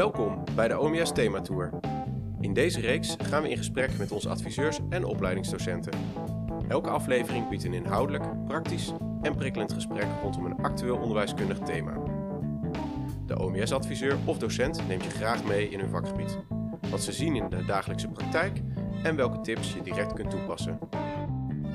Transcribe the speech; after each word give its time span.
Welkom 0.00 0.44
bij 0.54 0.68
de 0.68 0.78
OMS 0.78 1.12
Thematour. 1.12 1.70
In 2.40 2.52
deze 2.52 2.80
reeks 2.80 3.16
gaan 3.22 3.42
we 3.42 3.50
in 3.50 3.56
gesprek 3.56 3.98
met 3.98 4.12
onze 4.12 4.28
adviseurs 4.28 4.78
en 4.88 5.04
opleidingsdocenten. 5.04 5.92
Elke 6.68 6.90
aflevering 6.90 7.48
biedt 7.48 7.64
een 7.64 7.72
inhoudelijk, 7.72 8.44
praktisch 8.44 8.92
en 9.22 9.36
prikkelend 9.36 9.72
gesprek 9.72 10.06
rondom 10.22 10.44
een 10.44 10.62
actueel 10.62 10.96
onderwijskundig 10.96 11.58
thema. 11.58 11.92
De 13.26 13.38
OMS-adviseur 13.38 14.16
of 14.24 14.38
docent 14.38 14.88
neemt 14.88 15.04
je 15.04 15.10
graag 15.10 15.44
mee 15.44 15.68
in 15.68 15.80
hun 15.80 15.90
vakgebied. 15.90 16.38
Wat 16.90 17.02
ze 17.02 17.12
zien 17.12 17.36
in 17.36 17.48
de 17.48 17.64
dagelijkse 17.64 18.08
praktijk 18.08 18.62
en 19.02 19.16
welke 19.16 19.40
tips 19.40 19.72
je 19.72 19.82
direct 19.82 20.12
kunt 20.12 20.30
toepassen. 20.30 20.78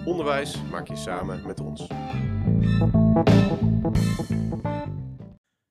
Onderwijs 0.06 0.62
maak 0.72 0.88
je 0.88 0.96
samen 0.96 1.42
met 1.46 1.60
ons. 1.60 1.88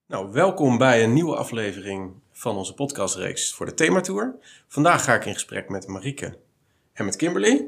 Nou, 0.07 0.33
welkom 0.33 0.79
bij 0.79 1.05
een 1.05 1.13
nieuwe 1.13 1.37
aflevering 1.37 2.23
van 2.37 2.57
onze 2.57 2.75
podcastreeks 2.75 3.53
voor 3.53 3.67
de 3.67 3.75
Thematour. 3.75 4.35
Vandaag 4.69 5.05
ga 5.05 5.15
ik 5.15 5.25
in 5.25 5.33
gesprek 5.33 5.69
met 5.69 5.87
Marieke 5.87 6.39
en 6.93 7.05
met 7.05 7.17
Kimberly. 7.17 7.67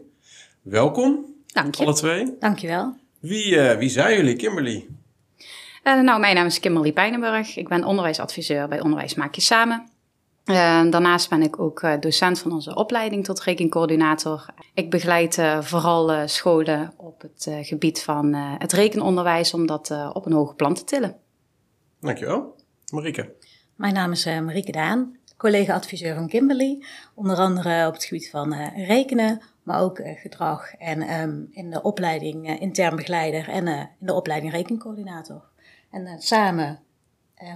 Welkom, 0.63 1.35
Dank 1.47 1.75
je. 1.75 1.85
alle 1.85 1.95
twee. 1.95 2.37
Dankjewel. 2.39 2.97
Wie, 3.21 3.59
eh, 3.59 3.79
wie 3.79 3.89
zijn 3.89 4.17
jullie, 4.17 4.37
Kimberly? 4.37 4.89
Uh, 5.85 6.01
nou, 6.01 6.21
mijn 6.21 6.35
naam 6.35 6.47
is 6.47 6.61
Kimberly 6.61 6.93
Pijnenburg. 6.93 7.57
Ik 7.57 7.69
ben 7.69 7.85
onderwijsadviseur 7.85 8.69
bij 8.69 8.81
Onderwijs 8.81 9.15
Maak 9.15 9.35
Je 9.35 9.41
Samen. 9.41 9.89
Uh, 10.45 10.91
daarnaast 10.91 11.29
ben 11.29 11.43
ik 11.43 11.61
ook 11.61 11.83
uh, 11.83 12.01
docent 12.01 12.39
van 12.39 12.53
onze 12.53 12.75
opleiding 12.75 13.25
tot 13.25 13.41
rekencoördinator. 13.41 14.47
Ik 14.75 14.91
begeleid 14.91 15.39
uh, 15.39 15.63
vooral 15.63 16.29
scholen 16.29 16.93
op 16.97 17.21
het 17.23 17.49
gebied 17.63 18.03
van 18.03 18.35
het 18.35 18.73
rekenonderwijs 18.73 19.55
om 19.55 19.67
dat 19.67 20.11
op 20.13 20.27
een 20.27 20.33
hoger 20.33 20.55
plan 20.55 20.75
te 20.75 20.85
tillen. 20.85 21.17
Dankjewel. 22.01 22.57
Marieke. 22.93 23.35
Mijn 23.77 23.95
naam 23.95 24.13
is 24.13 24.25
Marieke 24.25 24.73
Daan, 24.73 25.17
collega-adviseur 25.37 26.15
van 26.15 26.29
Kimberly. 26.29 26.85
Onder 27.15 27.37
andere 27.37 27.87
op 27.87 27.93
het 27.93 28.05
gebied 28.05 28.31
van 28.31 28.55
rekenen, 28.77 29.43
maar 29.63 29.81
ook 29.81 30.01
gedrag 30.05 30.75
en 30.75 31.21
um, 31.21 31.49
in 31.51 31.71
de 31.71 31.83
opleiding 31.83 32.61
intern 32.61 32.97
begeleider 32.97 33.49
en 33.49 33.67
in 33.67 33.89
de 33.99 34.13
opleiding 34.13 34.53
rekencoördinator. 34.53 35.43
En 35.91 36.19
samen 36.19 36.79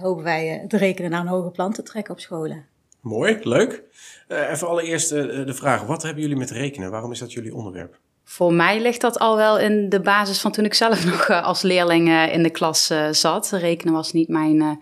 hopen 0.01 0.23
wij 0.23 0.47
het 0.47 0.73
rekenen 0.73 1.11
naar 1.11 1.21
een 1.21 1.27
hoger 1.27 1.51
plan 1.51 1.73
te 1.73 1.83
trekken 1.83 2.13
op 2.13 2.19
scholen. 2.19 2.65
Mooi, 2.99 3.39
leuk. 3.41 3.83
Uh, 4.27 4.49
even 4.49 4.67
allereerst 4.67 5.11
uh, 5.11 5.45
de 5.45 5.53
vraag, 5.53 5.83
wat 5.83 6.03
hebben 6.03 6.21
jullie 6.21 6.37
met 6.37 6.51
rekenen? 6.51 6.91
Waarom 6.91 7.11
is 7.11 7.19
dat 7.19 7.33
jullie 7.33 7.55
onderwerp? 7.55 7.99
Voor 8.23 8.53
mij 8.53 8.81
ligt 8.81 9.01
dat 9.01 9.19
al 9.19 9.35
wel 9.35 9.59
in 9.59 9.89
de 9.89 10.01
basis 10.01 10.41
van 10.41 10.51
toen 10.51 10.65
ik 10.65 10.73
zelf 10.73 11.05
nog 11.05 11.29
uh, 11.29 11.43
als 11.43 11.61
leerling 11.61 12.31
in 12.31 12.43
de 12.43 12.49
klas 12.49 12.93
zat. 13.11 13.49
Rekenen 13.49 13.93
was 13.93 14.13
niet 14.13 14.27
mijn 14.27 14.81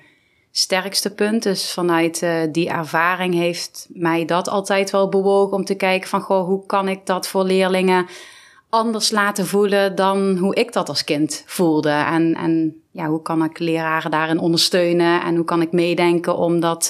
sterkste 0.52 1.14
punt. 1.14 1.44
Dus 1.44 1.72
vanuit 1.72 2.26
die 2.52 2.70
ervaring 2.70 3.34
heeft 3.34 3.88
mij 3.90 4.26
dat 4.26 4.50
altijd 4.50 4.92
wel 4.92 5.10
bewogen 5.10 5.58
om 5.58 5.66
te 5.66 5.76
kijken 5.76 6.10
van... 6.10 6.22
Goh, 6.22 6.46
hoe 6.46 6.66
kan 6.66 6.88
ik 6.88 7.06
dat 7.06 7.28
voor 7.28 7.44
leerlingen 7.44 8.08
anders 8.70 9.12
laten 9.12 9.48
voelen 9.48 9.96
dan 9.96 10.38
hoe 10.38 10.56
ik 10.56 10.74
dat 10.74 10.90
als 10.90 11.04
kind 11.04 11.44
voelde? 11.46 11.90
En, 11.90 12.36
en 12.36 12.82
ja, 12.92 13.08
hoe 13.08 13.22
kan 13.22 13.44
ik 13.44 13.60
leraren 13.60 14.12
daarin 14.12 14.40
ondersteunen? 14.40 15.22
En 15.22 15.36
hoe 15.36 15.46
kan 15.46 15.62
ik 15.62 15.72
meedenken 15.72 16.38
om 16.38 16.60
dat 16.60 16.90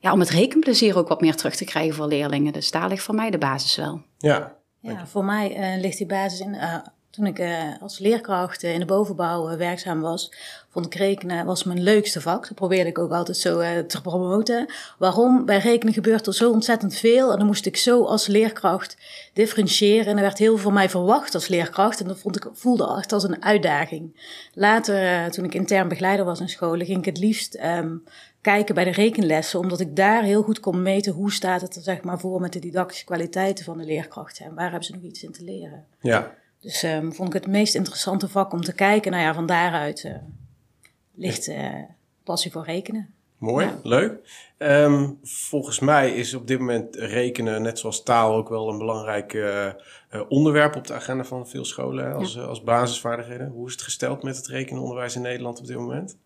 ja, 0.00 0.12
om 0.12 0.20
het 0.20 0.30
rekenplezier 0.30 0.98
ook 0.98 1.08
wat 1.08 1.20
meer 1.20 1.36
terug 1.36 1.56
te 1.56 1.64
krijgen 1.64 1.94
voor 1.94 2.06
leerlingen. 2.06 2.52
Dus 2.52 2.70
daar 2.70 2.88
ligt 2.88 3.02
voor 3.02 3.14
mij 3.14 3.30
de 3.30 3.38
basis 3.38 3.76
wel. 3.76 4.02
Ja, 4.18 4.56
ja 4.80 5.06
voor 5.06 5.24
mij 5.24 5.74
uh, 5.74 5.80
ligt 5.80 5.98
die 5.98 6.06
basis 6.06 6.40
in. 6.40 6.54
Toen 7.10 7.26
ik 7.26 7.38
uh, 7.38 7.62
als 7.80 7.98
leerkracht 7.98 8.62
in 8.62 8.78
de 8.78 8.86
bovenbouw 8.86 9.56
werkzaam 9.56 10.00
was, 10.00 10.32
vond 10.68 10.86
ik 10.86 10.94
rekenen 10.94 11.46
was 11.46 11.64
mijn 11.64 11.82
leukste 11.82 12.20
vak. 12.20 12.48
Dat 12.48 12.54
probeerde 12.54 12.90
ik 12.90 12.98
ook 12.98 13.10
altijd 13.10 13.36
zo 13.36 13.86
te 13.86 14.00
promoten. 14.00 14.66
Waarom? 14.98 15.44
Bij 15.44 15.58
rekenen 15.58 15.94
gebeurt 15.94 16.26
er 16.26 16.34
zo 16.34 16.50
ontzettend 16.50 16.94
veel. 16.94 17.32
En 17.32 17.38
dan 17.38 17.46
moest 17.46 17.66
ik 17.66 17.76
zo 17.76 18.04
als 18.04 18.26
leerkracht 18.26 18.96
differentiëren. 19.32 20.06
En 20.06 20.16
er 20.16 20.22
werd 20.22 20.38
heel 20.38 20.52
veel 20.54 20.62
van 20.62 20.72
mij 20.72 20.88
verwacht 20.88 21.34
als 21.34 21.48
leerkracht. 21.48 22.00
En 22.00 22.06
dat 22.06 22.18
vond 22.18 22.36
ik, 22.36 22.46
voelde 22.52 22.96
echt 22.96 23.12
als 23.12 23.24
een 23.24 23.44
uitdaging. 23.44 24.20
Later, 24.54 25.30
toen 25.30 25.44
ik 25.44 25.54
intern 25.54 25.88
begeleider 25.88 26.24
was 26.24 26.40
in 26.40 26.48
scholen, 26.48 26.86
ging 26.86 26.98
ik 26.98 27.04
het 27.04 27.18
liefst 27.18 27.60
um, 27.64 28.04
kijken 28.40 28.74
bij 28.74 28.84
de 28.84 28.90
rekenlessen, 28.90 29.58
omdat 29.58 29.80
ik 29.80 29.96
daar 29.96 30.22
heel 30.22 30.42
goed 30.42 30.60
kon 30.60 30.82
meten 30.82 31.12
hoe 31.12 31.32
staat 31.32 31.60
het 31.60 31.76
er 31.76 31.82
zeg 31.82 32.02
maar 32.02 32.18
voor 32.18 32.40
met 32.40 32.52
de 32.52 32.58
didactische 32.58 33.04
kwaliteiten 33.04 33.64
van 33.64 33.78
de 33.78 33.84
leerkrachten 33.84 34.44
en 34.44 34.54
waar 34.54 34.70
hebben 34.70 34.84
ze 34.84 34.92
nog 34.92 35.02
iets 35.02 35.22
in 35.22 35.32
te 35.32 35.44
leren. 35.44 35.84
Ja. 36.00 36.34
Dus 36.60 36.82
um, 36.82 37.12
vond 37.14 37.28
ik 37.28 37.34
het 37.34 37.52
meest 37.52 37.74
interessante 37.74 38.28
vak 38.28 38.52
om 38.52 38.60
te 38.60 38.74
kijken. 38.74 39.12
Nou 39.12 39.24
ja, 39.24 39.34
van 39.34 39.46
daaruit 39.46 40.04
uh, 40.04 40.14
ligt 41.14 41.48
uh, 41.48 41.74
passie 42.24 42.52
voor 42.52 42.64
rekenen. 42.64 43.14
Mooi, 43.38 43.66
ja. 43.66 43.78
leuk. 43.82 44.18
Um, 44.58 45.18
volgens 45.22 45.78
mij 45.78 46.14
is 46.14 46.34
op 46.34 46.46
dit 46.46 46.58
moment 46.58 46.96
rekenen, 46.96 47.62
net 47.62 47.78
zoals 47.78 48.02
taal, 48.02 48.34
ook 48.34 48.48
wel 48.48 48.68
een 48.68 48.78
belangrijk 48.78 49.32
uh, 49.32 49.72
onderwerp 50.28 50.76
op 50.76 50.86
de 50.86 50.94
agenda 50.94 51.24
van 51.24 51.48
veel 51.48 51.64
scholen 51.64 52.14
als, 52.14 52.34
ja. 52.34 52.40
als 52.40 52.62
basisvaardigheden. 52.62 53.48
Hoe 53.48 53.66
is 53.66 53.72
het 53.72 53.82
gesteld 53.82 54.22
met 54.22 54.36
het 54.36 54.46
rekenonderwijs 54.46 55.14
in 55.14 55.22
Nederland 55.22 55.58
op 55.58 55.66
dit 55.66 55.76
moment? 55.76 56.16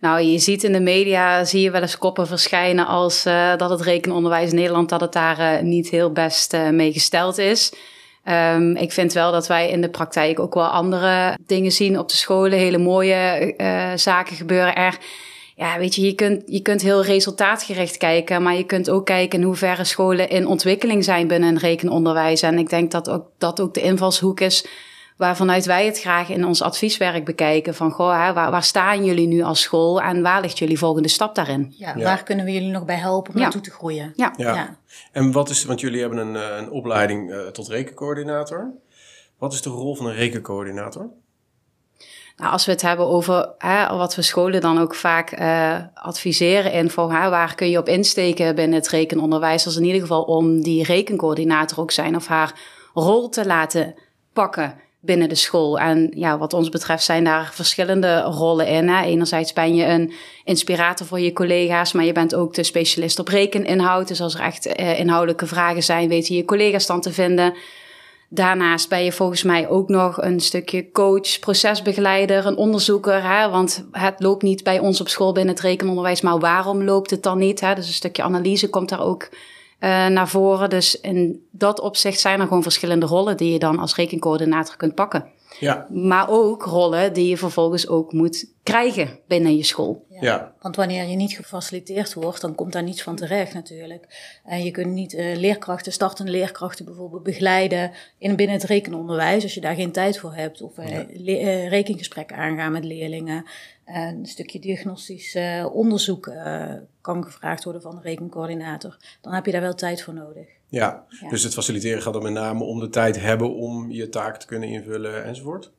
Nou, 0.00 0.20
je 0.20 0.38
ziet 0.38 0.64
in 0.64 0.72
de 0.72 0.80
media, 0.80 1.44
zie 1.44 1.60
je 1.60 1.70
wel 1.70 1.80
eens 1.80 1.98
koppen 1.98 2.26
verschijnen 2.26 2.86
als 2.86 3.26
uh, 3.26 3.56
dat 3.56 3.70
het 3.70 3.80
rekenonderwijs 3.80 4.50
in 4.50 4.56
Nederland, 4.56 4.88
dat 4.88 5.00
het 5.00 5.12
daar 5.12 5.38
uh, 5.38 5.62
niet 5.62 5.88
heel 5.88 6.12
best 6.12 6.54
uh, 6.54 6.68
mee 6.68 6.92
gesteld 6.92 7.38
is. 7.38 7.72
Um, 8.28 8.76
ik 8.76 8.92
vind 8.92 9.12
wel 9.12 9.32
dat 9.32 9.46
wij 9.46 9.70
in 9.70 9.80
de 9.80 9.88
praktijk 9.88 10.38
ook 10.38 10.54
wel 10.54 10.66
andere 10.66 11.38
dingen 11.46 11.72
zien 11.72 11.98
op 11.98 12.08
de 12.08 12.16
scholen, 12.16 12.58
hele 12.58 12.78
mooie 12.78 13.54
zaken 13.96 14.36
gebeuren 14.36 14.74
er. 14.74 14.98
Ja, 15.56 15.78
weet 15.78 15.94
je, 15.94 16.02
je 16.02 16.14
kunt, 16.14 16.42
je 16.46 16.60
kunt 16.60 16.82
heel 16.82 17.04
resultaatgericht 17.04 17.96
kijken, 17.96 18.42
maar 18.42 18.54
je 18.54 18.64
kunt 18.64 18.90
ook 18.90 19.06
kijken 19.06 19.38
in 19.38 19.44
hoeverre 19.44 19.84
scholen 19.84 20.28
in 20.28 20.46
ontwikkeling 20.46 21.04
zijn 21.04 21.26
binnen 21.26 21.48
een 21.48 21.58
rekenonderwijs. 21.58 22.42
En 22.42 22.58
ik 22.58 22.68
denk 22.68 22.90
dat 22.90 23.10
ook, 23.10 23.26
dat 23.38 23.60
ook 23.60 23.74
de 23.74 23.82
invalshoek 23.82 24.40
is 24.40 24.66
waarvanuit 25.16 25.64
wij 25.64 25.86
het 25.86 26.00
graag 26.00 26.28
in 26.28 26.46
ons 26.46 26.62
advieswerk 26.62 27.24
bekijken. 27.24 27.74
Van, 27.74 27.90
goh, 27.90 28.26
hè, 28.26 28.32
waar, 28.32 28.50
waar, 28.50 28.62
staan 28.62 29.04
jullie 29.04 29.26
nu 29.26 29.42
als 29.42 29.60
school 29.60 30.02
en 30.02 30.22
waar 30.22 30.40
ligt 30.40 30.58
jullie 30.58 30.78
volgende 30.78 31.08
stap 31.08 31.34
daarin? 31.34 31.74
Ja, 31.76 31.94
ja. 31.96 32.04
waar 32.04 32.22
kunnen 32.22 32.44
we 32.44 32.52
jullie 32.52 32.70
nog 32.70 32.84
bij 32.84 32.96
helpen 32.96 33.32
om 33.32 33.36
ja. 33.36 33.42
naartoe 33.42 33.62
te 33.62 33.70
groeien? 33.70 34.12
Ja. 34.16 34.32
ja. 34.36 34.54
ja. 34.54 34.76
En 35.12 35.32
wat 35.32 35.48
is, 35.48 35.64
want 35.64 35.80
jullie 35.80 36.00
hebben 36.00 36.18
een, 36.18 36.58
een 36.58 36.70
opleiding 36.70 37.30
uh, 37.30 37.46
tot 37.46 37.68
rekencoördinator. 37.68 38.70
Wat 39.38 39.52
is 39.52 39.62
de 39.62 39.70
rol 39.70 39.96
van 39.96 40.06
een 40.06 40.14
rekencoördinator? 40.14 41.10
Nou, 42.36 42.52
als 42.52 42.64
we 42.64 42.72
het 42.72 42.82
hebben 42.82 43.06
over 43.06 43.54
hè, 43.58 43.96
wat 43.96 44.14
we 44.14 44.22
scholen 44.22 44.60
dan 44.60 44.78
ook 44.78 44.94
vaak 44.94 45.38
uh, 45.38 45.78
adviseren 45.94 46.72
in 46.72 46.90
van 46.90 47.12
hè, 47.12 47.30
waar 47.30 47.54
kun 47.54 47.70
je 47.70 47.78
op 47.78 47.88
insteken 47.88 48.54
binnen 48.54 48.78
het 48.78 48.88
rekenonderwijs, 48.88 49.66
als 49.66 49.76
in 49.76 49.84
ieder 49.84 50.00
geval 50.00 50.22
om 50.22 50.62
die 50.62 50.84
rekencoördinator 50.84 51.78
ook 51.78 51.90
zijn 51.90 52.16
of 52.16 52.26
haar 52.26 52.60
rol 52.94 53.28
te 53.28 53.46
laten 53.46 53.94
pakken 54.32 54.74
binnen 55.04 55.28
de 55.28 55.34
school. 55.34 55.78
En 55.78 56.10
ja, 56.14 56.38
wat 56.38 56.52
ons 56.52 56.68
betreft 56.68 57.04
zijn 57.04 57.24
daar 57.24 57.50
verschillende 57.52 58.20
rollen 58.20 58.66
in. 58.66 58.88
Enerzijds 58.88 59.52
ben 59.52 59.74
je 59.74 59.84
een 59.84 60.12
inspirator 60.44 61.06
voor 61.06 61.20
je 61.20 61.32
collega's, 61.32 61.92
maar 61.92 62.04
je 62.04 62.12
bent 62.12 62.34
ook 62.34 62.54
de 62.54 62.62
specialist 62.62 63.18
op 63.18 63.28
rekeninhoud. 63.28 64.08
Dus 64.08 64.20
als 64.20 64.34
er 64.34 64.40
echt 64.40 64.66
uh, 64.66 64.98
inhoudelijke 64.98 65.46
vragen 65.46 65.82
zijn, 65.82 66.08
weten 66.08 66.34
je 66.34 66.44
collega's 66.44 66.86
dan 66.86 67.00
te 67.00 67.12
vinden. 67.12 67.54
Daarnaast 68.28 68.88
ben 68.88 69.04
je 69.04 69.12
volgens 69.12 69.42
mij 69.42 69.68
ook 69.68 69.88
nog 69.88 70.22
een 70.22 70.40
stukje 70.40 70.90
coach, 70.90 71.38
procesbegeleider, 71.38 72.46
een 72.46 72.56
onderzoeker. 72.56 73.22
Hè? 73.22 73.50
Want 73.50 73.84
het 73.92 74.14
loopt 74.18 74.42
niet 74.42 74.62
bij 74.62 74.78
ons 74.78 75.00
op 75.00 75.08
school 75.08 75.32
binnen 75.32 75.54
het 75.54 75.62
rekenonderwijs, 75.62 76.20
maar 76.20 76.38
waarom 76.38 76.82
loopt 76.82 77.10
het 77.10 77.22
dan 77.22 77.38
niet? 77.38 77.60
Hè? 77.60 77.74
Dus 77.74 77.86
een 77.86 77.92
stukje 77.92 78.22
analyse 78.22 78.70
komt 78.70 78.88
daar 78.88 79.04
ook 79.04 79.28
uh, 79.82 80.06
naar 80.06 80.28
voren. 80.28 80.70
Dus 80.70 81.00
in 81.00 81.46
dat 81.50 81.80
opzicht 81.80 82.20
zijn 82.20 82.40
er 82.40 82.46
gewoon 82.46 82.62
verschillende 82.62 83.06
rollen 83.06 83.36
die 83.36 83.52
je 83.52 83.58
dan 83.58 83.78
als 83.78 83.94
rekencoördinator 83.94 84.76
kunt 84.76 84.94
pakken. 84.94 85.24
Ja. 85.60 85.86
Maar 85.90 86.26
ook 86.28 86.64
rollen 86.64 87.12
die 87.12 87.28
je 87.28 87.36
vervolgens 87.36 87.88
ook 87.88 88.12
moet 88.12 88.52
krijgen 88.62 89.18
binnen 89.26 89.56
je 89.56 89.64
school. 89.64 90.06
Ja. 90.22 90.52
Want 90.60 90.76
wanneer 90.76 91.04
je 91.04 91.16
niet 91.16 91.32
gefaciliteerd 91.32 92.14
wordt, 92.14 92.40
dan 92.40 92.54
komt 92.54 92.72
daar 92.72 92.82
niets 92.82 93.02
van 93.02 93.16
terecht 93.16 93.54
natuurlijk. 93.54 94.40
En 94.44 94.64
je 94.64 94.70
kunt 94.70 94.92
niet 94.92 95.12
uh, 95.12 95.36
leerkrachten, 95.36 95.92
startende 95.92 96.30
leerkrachten 96.30 96.84
bijvoorbeeld 96.84 97.22
begeleiden 97.22 97.90
in, 98.18 98.36
binnen 98.36 98.56
het 98.56 98.64
rekenonderwijs 98.64 99.42
als 99.42 99.54
je 99.54 99.60
daar 99.60 99.74
geen 99.74 99.92
tijd 99.92 100.18
voor 100.18 100.34
hebt. 100.34 100.62
Of 100.62 100.78
uh, 100.78 100.98
uh, 101.26 101.68
rekengesprekken 101.68 102.36
aangaan 102.36 102.72
met 102.72 102.84
leerlingen. 102.84 103.44
een 103.86 104.26
stukje 104.26 104.58
diagnostisch 104.58 105.36
onderzoek 105.72 106.32
kan 107.00 107.24
gevraagd 107.24 107.64
worden 107.64 107.82
van 107.82 107.94
de 107.94 108.02
rekencoördinator. 108.02 108.96
Dan 109.20 109.32
heb 109.32 109.46
je 109.46 109.52
daar 109.52 109.60
wel 109.60 109.74
tijd 109.74 110.02
voor 110.02 110.14
nodig. 110.14 110.46
Ja, 110.68 111.04
ja. 111.20 111.28
dus 111.28 111.42
het 111.42 111.54
faciliteren 111.54 112.02
gaat 112.02 112.14
er 112.14 112.22
met 112.22 112.32
name 112.32 112.64
om 112.64 112.80
de 112.80 112.88
tijd 112.88 113.20
hebben 113.20 113.54
om 113.54 113.90
je 113.90 114.08
taak 114.08 114.36
te 114.36 114.46
kunnen 114.46 114.68
invullen 114.68 115.24
enzovoort? 115.24 115.70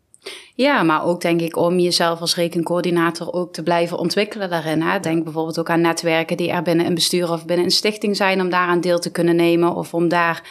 Ja, 0.55 0.83
maar 0.83 1.05
ook 1.05 1.21
denk 1.21 1.41
ik 1.41 1.55
om 1.55 1.79
jezelf 1.79 2.19
als 2.19 2.35
rekencoördinator 2.35 3.33
ook 3.33 3.53
te 3.53 3.63
blijven 3.63 3.97
ontwikkelen 3.97 4.49
daarin. 4.49 4.81
Hè. 4.81 4.99
Denk 4.99 5.23
bijvoorbeeld 5.23 5.59
ook 5.59 5.69
aan 5.69 5.81
netwerken 5.81 6.37
die 6.37 6.51
er 6.51 6.61
binnen 6.61 6.85
een 6.85 6.93
bestuur 6.93 7.31
of 7.31 7.45
binnen 7.45 7.65
een 7.65 7.71
stichting 7.71 8.15
zijn 8.15 8.41
om 8.41 8.49
daaraan 8.49 8.81
deel 8.81 8.99
te 8.99 9.11
kunnen 9.11 9.35
nemen 9.35 9.75
of 9.75 9.93
om 9.93 10.07
daar 10.07 10.41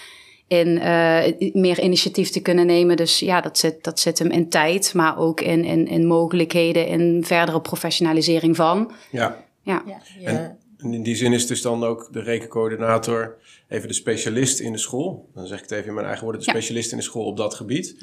in 0.47 0.69
uh, 0.69 1.53
meer 1.53 1.81
initiatief 1.81 2.31
te 2.31 2.41
kunnen 2.41 2.67
nemen. 2.67 2.97
Dus 2.97 3.19
ja, 3.19 3.41
dat 3.41 3.59
zit, 3.59 3.85
dat 3.85 4.01
zit 4.01 4.19
hem 4.19 4.31
in 4.31 4.49
tijd, 4.49 4.95
maar 4.95 5.19
ook 5.19 5.41
in, 5.41 5.65
in, 5.65 5.89
in 5.89 6.07
mogelijkheden, 6.07 6.87
in 6.87 7.25
verdere 7.25 7.61
professionalisering 7.61 8.57
van. 8.57 8.93
Ja. 9.11 9.37
ja. 9.63 9.83
ja 9.87 9.99
je, 10.19 10.27
En 10.27 10.59
in 10.83 11.03
die 11.03 11.17
zin 11.17 11.33
is 11.33 11.47
dus 11.47 11.63
dan 11.63 11.85
ook 11.85 12.09
de 12.13 12.21
rekencoördinator 12.21 13.39
even 13.69 13.89
de 13.89 13.95
specialist 13.95 14.61
in 14.61 14.73
de 14.73 14.79
school. 14.79 15.29
Dan 15.35 15.47
zeg 15.47 15.57
ik 15.57 15.63
het 15.63 15.73
even 15.73 15.89
in 15.89 15.95
mijn 15.95 16.07
eigen 16.07 16.25
woorden, 16.25 16.43
de 16.45 16.51
specialist 16.51 16.91
in 16.91 16.97
de 16.97 17.03
school 17.03 17.25
op 17.25 17.37
dat 17.37 17.55
gebied. 17.55 17.97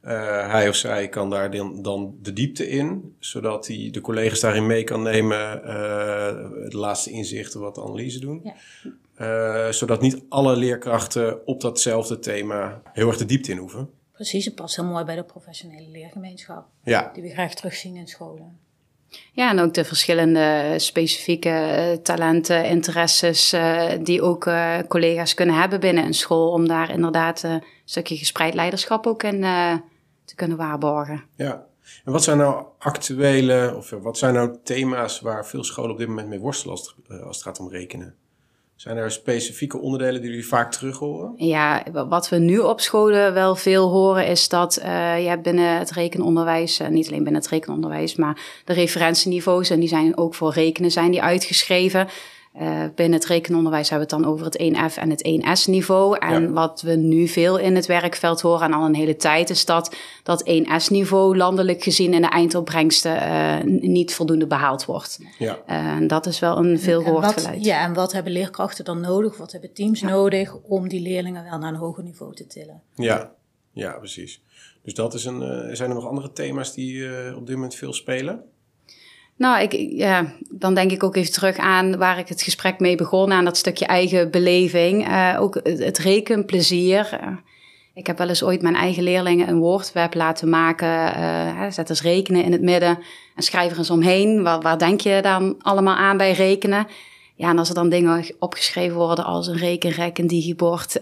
Eh, 0.00 0.50
hij 0.50 0.68
of 0.68 0.74
zij 0.74 1.08
kan 1.08 1.30
daar 1.30 1.50
dan, 1.50 1.82
dan 1.82 2.18
de 2.22 2.32
diepte 2.32 2.68
in, 2.68 3.16
zodat 3.18 3.66
hij 3.66 3.88
de 3.92 4.00
collega's 4.00 4.40
daarin 4.40 4.66
mee 4.66 4.84
kan 4.84 5.02
nemen, 5.02 5.64
eh, 5.64 5.74
de 6.68 6.76
laatste 6.76 7.10
inzichten, 7.10 7.60
wat 7.60 7.74
de 7.74 7.82
analyse 7.82 8.20
doen. 8.20 8.52
Eh, 9.14 9.68
zodat 9.68 10.00
niet 10.00 10.22
alle 10.28 10.56
leerkrachten 10.56 11.46
op 11.46 11.60
datzelfde 11.60 12.18
thema 12.18 12.82
heel 12.92 13.08
erg 13.08 13.16
de 13.16 13.24
diepte 13.24 13.50
in 13.50 13.58
hoeven. 13.58 13.90
Precies, 14.12 14.44
het 14.44 14.54
past 14.54 14.76
heel 14.76 14.84
mooi 14.84 15.04
bij 15.04 15.16
de 15.16 15.24
professionele 15.24 15.88
leergemeenschap. 15.90 16.66
Ja, 16.84 17.10
Die 17.12 17.22
we 17.22 17.30
graag 17.30 17.54
terugzien 17.54 17.96
in 17.96 18.06
scholen. 18.06 18.58
Ja, 19.32 19.50
en 19.50 19.60
ook 19.60 19.74
de 19.74 19.84
verschillende 19.84 20.74
specifieke 20.76 21.48
eh, 21.48 21.92
talenten, 21.92 22.64
interesses 22.64 23.52
eh, 23.52 23.90
die 24.00 24.22
ook 24.22 24.46
eh, 24.46 24.78
collega's 24.88 25.34
kunnen 25.34 25.54
hebben 25.54 25.80
binnen 25.80 26.04
een 26.04 26.14
school. 26.14 26.50
Om 26.50 26.68
daar 26.68 26.90
inderdaad 26.90 27.42
een 27.42 27.64
stukje 27.84 28.16
gespreid 28.16 28.54
leiderschap 28.54 29.06
ook 29.06 29.22
in 29.22 29.40
te 30.24 30.34
kunnen 30.34 30.56
waarborgen. 30.56 31.24
ja. 31.36 31.66
En 32.04 32.12
wat 32.12 32.22
zijn 32.22 32.38
nou 32.38 32.64
actuele, 32.78 33.74
of 33.76 33.90
wat 33.90 34.18
zijn 34.18 34.34
nou 34.34 34.56
thema's 34.62 35.20
waar 35.20 35.46
veel 35.46 35.64
scholen 35.64 35.90
op 35.90 35.98
dit 35.98 36.08
moment 36.08 36.28
mee 36.28 36.38
worstelen 36.38 36.76
als 36.76 36.94
het, 37.06 37.22
als 37.22 37.36
het 37.36 37.46
gaat 37.46 37.60
om 37.60 37.68
rekenen? 37.68 38.14
Zijn 38.76 38.96
er 38.96 39.10
specifieke 39.10 39.78
onderdelen 39.78 40.20
die 40.20 40.30
jullie 40.30 40.46
vaak 40.46 40.72
terug 40.72 40.98
horen? 40.98 41.32
Ja, 41.36 41.82
wa- 41.92 42.08
wat 42.08 42.28
we 42.28 42.36
nu 42.38 42.58
op 42.58 42.80
scholen 42.80 43.34
wel 43.34 43.56
veel 43.56 43.90
horen 43.90 44.26
is 44.26 44.48
dat 44.48 44.76
eh, 44.76 45.30
je 45.30 45.38
binnen 45.38 45.78
het 45.78 45.90
rekenonderwijs, 45.90 46.78
eh, 46.78 46.88
niet 46.88 47.06
alleen 47.08 47.22
binnen 47.24 47.40
het 47.42 47.50
rekenonderwijs, 47.50 48.14
maar 48.16 48.40
de 48.64 48.72
referentieniveaus, 48.72 49.70
en 49.70 49.80
die 49.80 49.88
zijn 49.88 50.16
ook 50.16 50.34
voor 50.34 50.52
rekenen 50.52 50.90
zijn 50.90 51.10
die 51.10 51.22
uitgeschreven. 51.22 52.08
Eh, 52.54 52.82
binnen 52.94 53.18
het 53.18 53.28
rekenonderwijs 53.28 53.90
hebben 53.90 54.08
we 54.08 54.14
het 54.14 54.22
dan 54.24 54.32
over 54.32 54.44
het 54.46 54.58
1F 54.58 54.96
en 54.96 55.10
het 55.10 55.24
1S-niveau. 55.26 56.18
En 56.18 56.42
Ja. 56.42 56.50
wat 56.50 56.82
we 56.82 56.94
nu 56.94 57.28
veel 57.28 57.58
in 57.58 57.74
het 57.74 57.86
werkveld 57.86 58.40
horen, 58.40 58.66
en 58.66 58.72
al 58.72 58.84
een 58.84 58.94
hele 58.94 59.16
tijd, 59.16 59.50
is 59.50 59.64
dat 59.64 59.94
dat 60.22 60.42
1S-niveau 60.48 61.36
landelijk 61.36 61.82
gezien 61.82 62.14
in 62.14 62.22
de 62.22 62.28
eindopbrengsten 62.28 63.20
eh, 63.20 63.62
niet 63.80 64.14
voldoende 64.14 64.46
behaald 64.46 64.84
wordt. 64.84 65.18
Ja, 65.38 65.58
Eh, 65.66 65.76
En 65.86 66.06
dat 66.06 66.26
is 66.26 66.38
wel 66.38 66.56
een 66.58 66.80
veel 66.80 66.98
En 66.98 67.04
gehoord 67.04 67.32
geluid. 67.32 67.64
ja, 67.64 67.84
en 67.84 67.94
wat 67.94 68.12
hebben 68.12 68.32
leerkrachten 68.32 68.84
dan 68.84 69.00
nodig? 69.00 69.36
Wat 69.36 69.52
hebben 69.52 69.72
teams 69.72 70.00
nodig 70.02 70.54
om 70.62 70.88
die 70.88 71.00
leerlingen 71.00 71.44
wel 71.44 71.58
naar 71.58 71.72
een 71.72 71.78
hoger 71.78 72.02
niveau 72.04 72.34
te 72.34 72.46
tillen? 72.46 72.82
ja, 72.94 73.32
ja, 73.72 73.92
precies. 73.92 74.42
Dus 74.82 74.94
dat 74.94 75.14
is 75.14 75.24
een. 75.24 75.42
eh, 75.42 75.74
zijn 75.74 75.88
er 75.88 75.94
nog 75.94 76.06
andere 76.08 76.32
thema's 76.32 76.74
die 76.74 77.08
eh, 77.08 77.36
op 77.36 77.46
dit 77.46 77.54
moment 77.54 77.74
veel 77.74 77.92
spelen? 77.92 78.44
Nou, 79.36 79.62
ik, 79.62 79.72
ja, 79.90 80.32
dan 80.50 80.74
denk 80.74 80.90
ik 80.90 81.02
ook 81.02 81.16
even 81.16 81.32
terug 81.32 81.56
aan 81.56 81.96
waar 81.96 82.18
ik 82.18 82.28
het 82.28 82.42
gesprek 82.42 82.78
mee 82.78 82.96
begon, 82.96 83.32
aan 83.32 83.44
dat 83.44 83.56
stukje 83.56 83.86
eigen 83.86 84.30
beleving. 84.30 85.06
Eh, 85.06 85.36
ook 85.40 85.54
het, 85.62 85.78
het 85.78 85.98
rekenplezier. 85.98 87.18
Eh, 87.20 87.28
ik 87.94 88.06
heb 88.06 88.18
wel 88.18 88.28
eens 88.28 88.42
ooit 88.42 88.62
mijn 88.62 88.74
eigen 88.74 89.02
leerlingen 89.02 89.48
een 89.48 89.58
woordweb 89.58 90.14
laten 90.14 90.48
maken. 90.48 91.14
eh, 91.14 91.66
zet 91.70 91.90
eens 91.90 92.02
rekenen 92.02 92.44
in 92.44 92.52
het 92.52 92.60
midden 92.60 92.98
en 93.34 93.42
schrijf 93.42 93.70
er 93.70 93.78
eens 93.78 93.90
omheen. 93.90 94.42
Waar, 94.42 94.60
waar 94.60 94.78
denk 94.78 95.00
je 95.00 95.18
dan 95.22 95.54
allemaal 95.58 95.96
aan 95.96 96.16
bij 96.16 96.32
rekenen? 96.32 96.86
Ja, 97.36 97.48
en 97.48 97.58
als 97.58 97.68
er 97.68 97.74
dan 97.74 97.88
dingen 97.88 98.24
opgeschreven 98.38 98.96
worden 98.96 99.24
als 99.24 99.46
een 99.46 99.56
rekenrek, 99.56 100.18
een 100.18 100.26
digibord, 100.26 100.92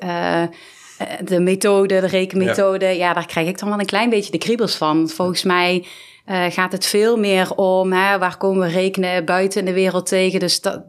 de 1.25 1.41
methode, 1.41 2.01
de 2.01 2.07
rekenmethode, 2.07 2.87
ja. 2.87 3.13
daar 3.13 3.27
krijg 3.27 3.49
ik 3.49 3.59
dan 3.59 3.69
wel 3.69 3.79
een 3.79 3.87
klein 3.87 4.11
beetje 4.11 4.31
de 4.31 4.39
kriebels 4.39 4.77
van. 4.77 5.09
Volgens 5.09 5.43
mij 5.43 5.85
eh, 6.25 6.45
gaat 6.51 6.73
het 6.73 6.87
veel 6.87 7.17
meer 7.17 7.55
om 7.55 7.93
hè, 7.93 8.19
waar 8.19 8.37
komen 8.37 8.67
we 8.67 8.73
rekenen 8.73 9.25
buiten 9.25 9.61
in 9.61 9.67
de 9.67 9.73
wereld 9.73 10.07
tegen. 10.07 10.41
Dus 10.41 10.61
dat, 10.61 10.83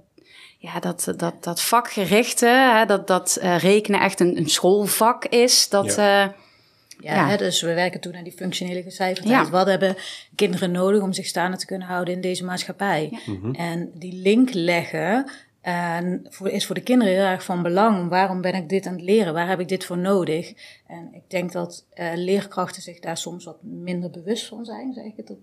ja, 0.57 0.79
dat, 0.79 1.13
dat, 1.17 1.43
dat 1.43 1.61
vakgerichte, 1.61 2.45
hè, 2.47 2.85
dat, 2.85 3.07
dat 3.07 3.37
eh, 3.41 3.57
rekenen 3.57 3.99
echt 3.99 4.19
een, 4.19 4.37
een 4.37 4.49
schoolvak 4.49 5.25
is, 5.25 5.69
dat, 5.69 5.95
Ja. 5.95 6.23
eh, 6.25 6.33
Ja, 6.99 7.13
Ja. 7.15 7.27
Hè, 7.27 7.37
dus 7.37 7.61
we 7.61 7.73
werken 7.73 7.99
toen 7.99 8.11
naar 8.11 8.23
die 8.23 8.33
functionele 8.33 8.83
gecijferdheid. 8.83 9.45
Ja. 9.45 9.51
Wat 9.51 9.67
hebben 9.67 9.95
kinderen 10.35 10.71
nodig 10.71 11.01
om 11.01 11.13
zich 11.13 11.25
staande 11.25 11.57
te 11.57 11.65
kunnen 11.65 11.87
houden 11.87 12.13
in 12.13 12.21
deze 12.21 12.43
maatschappij? 12.45 13.19
Mhm. 13.25 13.53
En 13.53 13.91
die 13.93 14.13
link 14.13 14.49
leggen 14.53 15.29
en 15.63 16.25
voor, 16.29 16.49
is 16.49 16.65
voor 16.65 16.75
de 16.75 16.81
kinderen 16.81 17.13
heel 17.13 17.23
erg 17.23 17.43
van 17.43 17.61
belang. 17.61 18.09
Waarom 18.09 18.41
ben 18.41 18.53
ik 18.53 18.69
dit 18.69 18.85
aan 18.85 18.93
het 18.93 19.01
leren? 19.01 19.33
Waar 19.33 19.47
heb 19.47 19.59
ik 19.59 19.67
dit 19.67 19.85
voor 19.85 19.97
nodig? 19.97 20.53
En 20.87 21.09
ik 21.13 21.21
denk 21.27 21.51
dat 21.51 21.85
eh, 21.93 22.11
leerkrachten 22.15 22.81
zich 22.81 22.99
daar 22.99 23.17
soms 23.17 23.45
wat 23.45 23.57
minder 23.61 24.09
bewust 24.09 24.47
van 24.47 24.65
zijn, 24.65 24.93
zeg 24.93 25.03
ik 25.03 25.13
het 25.17 25.29
op 25.29 25.37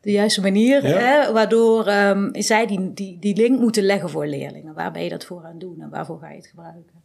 de 0.00 0.10
juiste 0.10 0.40
manier. 0.40 0.86
Ja. 0.86 0.98
Hè? 0.98 1.32
Waardoor 1.32 1.86
ehm, 1.86 2.28
zij 2.32 2.66
die, 2.66 2.94
die, 2.94 3.18
die 3.20 3.36
link 3.36 3.60
moeten 3.60 3.82
leggen 3.82 4.10
voor 4.10 4.26
leerlingen. 4.26 4.74
Waar 4.74 4.92
ben 4.92 5.02
je 5.02 5.08
dat 5.08 5.24
voor 5.24 5.44
aan 5.44 5.50
het 5.50 5.60
doen 5.60 5.80
en 5.80 5.90
waarvoor 5.90 6.18
ga 6.18 6.30
je 6.30 6.36
het 6.36 6.46
gebruiken? 6.46 7.02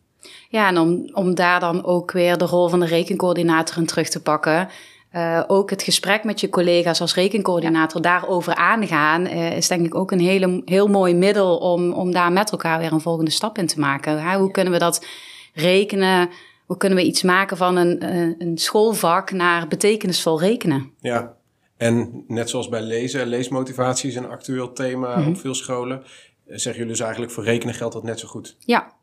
Ja, 0.49 0.67
en 0.67 0.77
om, 0.77 1.09
om 1.13 1.35
daar 1.35 1.59
dan 1.59 1.85
ook 1.85 2.11
weer 2.11 2.37
de 2.37 2.45
rol 2.45 2.67
van 2.67 2.79
de 2.79 2.85
rekencoördinator 2.85 3.77
in 3.77 3.85
terug 3.85 4.09
te 4.09 4.21
pakken. 4.21 4.69
Eh, 5.13 5.43
ook 5.47 5.69
het 5.69 5.83
gesprek 5.83 6.23
met 6.23 6.39
je 6.39 6.49
collega's 6.49 7.01
als 7.01 7.15
rekencoördinator 7.15 8.01
daarover 8.01 8.55
aangaan, 8.55 9.25
eh, 9.25 9.57
is 9.57 9.67
denk 9.67 9.85
ik 9.85 9.95
ook 9.95 10.11
een 10.11 10.19
hele, 10.19 10.61
heel 10.65 10.87
mooi 10.87 11.15
middel 11.15 11.57
om, 11.57 11.91
om 11.91 12.11
daar 12.11 12.31
met 12.31 12.51
elkaar 12.51 12.79
weer 12.79 12.91
een 12.91 13.01
volgende 13.01 13.31
stap 13.31 13.57
in 13.57 13.67
te 13.67 13.79
maken. 13.79 14.21
Hè? 14.21 14.37
Hoe 14.37 14.51
kunnen 14.51 14.73
we 14.73 14.79
dat 14.79 15.05
rekenen? 15.53 16.29
Hoe 16.65 16.77
kunnen 16.77 16.97
we 16.97 17.05
iets 17.05 17.21
maken 17.21 17.57
van 17.57 17.75
een, 17.75 17.99
eh, 17.99 18.47
een 18.47 18.57
schoolvak 18.57 19.31
naar 19.31 19.67
betekenisvol 19.67 20.39
rekenen? 20.39 20.91
Ja, 20.99 21.35
en 21.77 22.23
net 22.27 22.49
zoals 22.49 22.69
bij 22.69 22.81
lezen, 22.81 23.27
leesmotivatie 23.27 24.09
is 24.09 24.15
een 24.15 24.29
actueel 24.29 24.73
thema 24.73 25.27
op 25.27 25.37
veel 25.37 25.55
scholen. 25.55 26.03
Zeggen 26.45 26.73
jullie 26.73 26.87
dus 26.87 26.99
eigenlijk 26.99 27.31
voor 27.31 27.43
rekenen 27.43 27.73
geldt 27.73 27.93
dat 27.93 28.03
net 28.03 28.19
zo 28.19 28.27
goed? 28.27 28.55
Ja, 28.59 28.93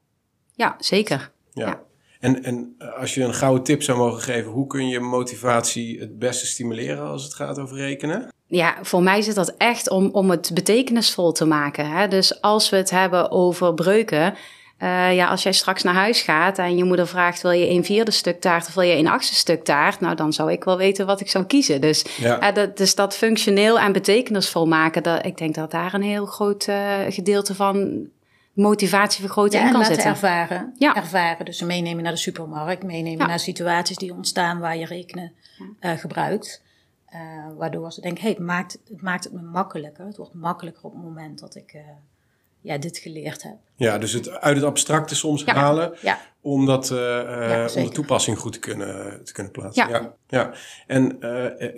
ja 0.54 0.74
zeker. 0.78 1.32
Ja. 1.52 1.66
Ja. 1.66 1.82
En, 2.20 2.42
en 2.44 2.76
als 3.00 3.14
je 3.14 3.22
een 3.22 3.34
gouden 3.34 3.62
tip 3.64 3.82
zou 3.82 3.98
mogen 3.98 4.22
geven, 4.22 4.50
hoe 4.50 4.66
kun 4.66 4.88
je 4.88 5.00
motivatie 5.00 6.00
het 6.00 6.18
beste 6.18 6.46
stimuleren 6.46 7.04
als 7.04 7.24
het 7.24 7.34
gaat 7.34 7.58
over 7.58 7.76
rekenen? 7.76 8.28
Ja, 8.46 8.74
voor 8.82 9.02
mij 9.02 9.22
zit 9.22 9.34
dat 9.34 9.54
echt 9.58 9.90
om, 9.90 10.08
om 10.12 10.30
het 10.30 10.50
betekenisvol 10.54 11.32
te 11.32 11.44
maken. 11.44 11.90
Hè? 11.90 12.08
Dus 12.08 12.40
als 12.40 12.70
we 12.70 12.76
het 12.76 12.90
hebben 12.90 13.30
over 13.30 13.74
breuken. 13.74 14.34
eh, 14.78 15.14
ja, 15.14 15.26
als 15.28 15.42
jij 15.42 15.52
straks 15.52 15.82
naar 15.82 15.94
huis 15.94 16.22
gaat 16.22 16.58
en 16.58 16.76
je 16.76 16.84
moeder 16.84 17.06
vraagt: 17.06 17.42
wil 17.42 17.50
je 17.50 17.68
een 17.70 17.84
vierde 17.84 18.10
stuk 18.10 18.40
taart 18.40 18.66
of 18.66 18.74
wil 18.74 18.84
je 18.84 18.96
een 18.96 19.08
achtste 19.08 19.34
stuk 19.34 19.64
taart? 19.64 20.00
Nou, 20.00 20.14
dan 20.16 20.32
zou 20.32 20.52
ik 20.52 20.64
wel 20.64 20.76
weten 20.76 21.06
wat 21.06 21.20
ik 21.20 21.30
zou 21.30 21.44
kiezen. 21.44 21.80
Dus, 21.80 22.04
Ja. 22.18 22.38
eh, 22.40 22.54
dat, 22.54 22.76
dus 22.76 22.94
dat 22.94 23.16
functioneel 23.16 23.78
en 23.78 23.92
betekenisvol 23.92 24.66
maken, 24.66 25.02
dat, 25.02 25.26
ik 25.26 25.38
denk 25.38 25.54
dat 25.54 25.70
daar 25.70 25.94
een 25.94 26.02
heel 26.02 26.26
groot 26.26 26.64
eh, 26.64 26.98
gedeelte 27.08 27.54
van 27.54 28.06
motivatievergroting 28.60 29.54
Ja, 29.54 29.60
in 29.60 29.66
en 29.66 29.72
kan 29.72 29.80
laten 29.80 29.94
zitten. 29.94 30.12
ervaren. 30.12 30.74
Ja. 30.78 30.94
ervaren. 30.96 31.44
Dus 31.44 31.62
meenemen 31.62 32.02
naar 32.02 32.12
de 32.12 32.18
supermarkt, 32.18 32.82
meenemen 32.82 33.18
Ja. 33.18 33.26
naar 33.26 33.38
situaties 33.38 33.96
die 33.96 34.12
ontstaan 34.14 34.58
waar 34.58 34.76
je 34.76 34.86
rekenen 34.86 35.32
eh, 35.80 35.92
gebruikt. 35.98 36.62
Eh, 37.06 37.20
waardoor 37.56 37.92
ze 37.92 38.00
denken, 38.00 38.22
hey, 38.22 38.30
het, 38.30 38.40
maakt, 38.40 38.78
het 38.88 39.02
maakt 39.02 39.24
het 39.24 39.32
me 39.32 39.40
makkelijker. 39.42 40.04
Het 40.06 40.16
wordt 40.16 40.34
makkelijker 40.34 40.82
op 40.84 40.92
het 40.92 41.02
moment 41.02 41.38
dat 41.40 41.54
ik 41.54 41.72
eh, 41.72 41.80
ja, 42.60 42.78
dit 42.78 42.98
geleerd 42.98 43.42
heb. 43.42 43.56
Ja, 43.76 43.98
dus 43.98 44.12
het 44.12 44.30
uit 44.30 44.56
het 44.56 44.64
abstracte 44.64 45.14
soms 45.14 45.42
Ja. 45.44 45.54
halen, 45.54 45.92
Ja, 46.00 46.18
om 46.40 46.66
dat 46.66 46.90
eh, 46.90 47.64
eh, 47.64 47.76
om 47.76 47.84
de 47.84 47.90
toepassing 47.90 48.38
goed 48.38 48.52
te 48.52 48.58
kunnen, 48.58 49.24
te 49.24 49.32
kunnen 49.32 49.52
plaatsen. 49.52 49.88
Ja. 49.88 49.98
ja, 49.98 50.12
ja. 50.28 50.52
En 50.86 51.18